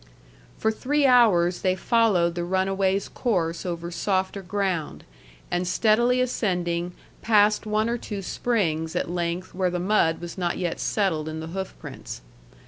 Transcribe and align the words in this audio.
For 0.57 0.71
three 0.71 1.05
hours 1.05 1.61
they 1.61 1.75
followed 1.75 2.33
the 2.33 2.43
runaways' 2.43 3.07
course 3.07 3.67
over 3.67 3.91
softer 3.91 4.41
ground, 4.41 5.03
and 5.51 5.67
steadily 5.67 6.19
ascending, 6.21 6.93
passed 7.21 7.67
one 7.67 7.87
or 7.87 7.99
two 7.99 8.23
springs, 8.23 8.95
at 8.95 9.11
length, 9.11 9.53
where 9.53 9.69
the 9.69 9.77
mud 9.77 10.19
was 10.19 10.39
not 10.39 10.57
yet 10.57 10.79
settled 10.79 11.29
in 11.29 11.39
the 11.39 11.49
hoofprints. 11.53 12.21